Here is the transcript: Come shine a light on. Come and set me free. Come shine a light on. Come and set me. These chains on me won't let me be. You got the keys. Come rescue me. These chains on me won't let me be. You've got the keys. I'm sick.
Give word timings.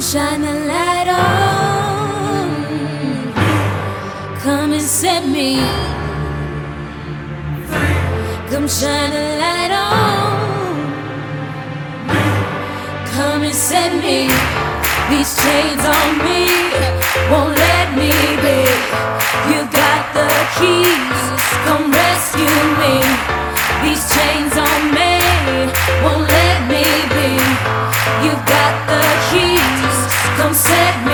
Come 0.00 0.08
shine 0.08 0.44
a 0.44 0.54
light 0.64 1.08
on. 1.08 2.48
Come 4.40 4.72
and 4.72 4.80
set 4.80 5.28
me 5.28 5.60
free. 7.68 7.98
Come 8.50 8.66
shine 8.66 9.12
a 9.12 9.36
light 9.42 9.70
on. 9.70 10.72
Come 13.12 13.42
and 13.42 13.54
set 13.54 13.92
me. 13.92 14.30
These 15.10 15.36
chains 15.36 15.84
on 15.84 16.18
me 16.24 16.48
won't 17.30 17.54
let 17.58 17.92
me 17.92 18.10
be. 18.40 18.58
You 19.52 19.60
got 19.68 20.02
the 20.16 20.30
keys. 20.56 21.20
Come 21.66 21.92
rescue 21.92 22.60
me. 22.80 23.04
These 23.84 24.04
chains 24.16 24.56
on 24.56 24.80
me 24.96 25.20
won't 26.02 26.26
let 26.26 26.58
me 26.72 26.84
be. 27.12 27.28
You've 28.24 28.44
got 28.46 28.74
the 28.88 29.02
keys. 29.28 29.49
I'm 30.42 30.54
sick. 30.54 31.09